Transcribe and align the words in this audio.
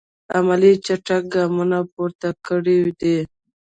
عملي 0.37 0.73
چټک 0.85 1.23
ګامونه 1.33 1.79
پورته 1.93 2.29
کړی 2.45 2.79
دي. 2.99 3.17